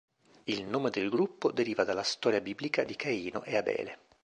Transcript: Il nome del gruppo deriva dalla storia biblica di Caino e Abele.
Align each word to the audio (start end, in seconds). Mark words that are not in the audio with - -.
Il 0.45 0.63
nome 0.65 0.89
del 0.89 1.09
gruppo 1.11 1.51
deriva 1.51 1.83
dalla 1.83 2.01
storia 2.01 2.41
biblica 2.41 2.83
di 2.83 2.95
Caino 2.95 3.43
e 3.43 3.55
Abele. 3.55 3.99